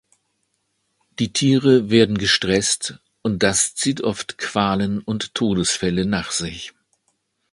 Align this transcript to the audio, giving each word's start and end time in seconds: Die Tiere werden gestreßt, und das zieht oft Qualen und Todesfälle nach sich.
Die 1.19 1.31
Tiere 1.31 1.91
werden 1.91 2.17
gestreßt, 2.17 2.97
und 3.21 3.43
das 3.43 3.75
zieht 3.75 4.01
oft 4.01 4.39
Qualen 4.39 4.99
und 4.99 5.35
Todesfälle 5.35 6.07
nach 6.07 6.31
sich. 6.31 6.73